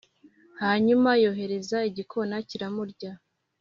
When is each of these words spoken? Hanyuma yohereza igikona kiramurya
Hanyuma 0.61 1.09
yohereza 1.23 1.77
igikona 1.89 2.35
kiramurya 2.49 3.11